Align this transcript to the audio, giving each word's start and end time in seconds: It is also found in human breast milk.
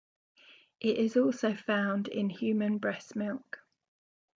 It 0.79 0.97
is 0.97 1.15
also 1.15 1.53
found 1.53 2.07
in 2.07 2.31
human 2.31 2.79
breast 2.79 3.15
milk. 3.15 3.59